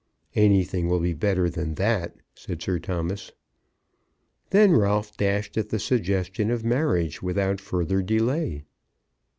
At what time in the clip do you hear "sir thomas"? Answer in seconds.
2.63-3.31